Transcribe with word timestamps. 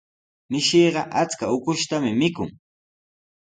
Mishiqa 0.51 1.01
achka 1.21 1.45
ukushtami 1.55 2.11
mikun. 2.19 2.49